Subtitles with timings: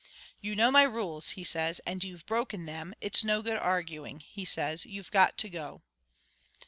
[0.39, 2.95] "'You know my rules,' he says, 'and you've broken them.
[3.01, 5.83] It's no good arguing,' he says, 'you've got to go.'"